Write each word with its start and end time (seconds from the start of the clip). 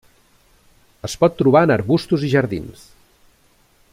Es 1.07 1.15
pot 1.23 1.37
trobar 1.41 1.63
en 1.67 1.75
arbustos 1.77 2.27
i 2.29 2.33
jardins. 2.35 2.91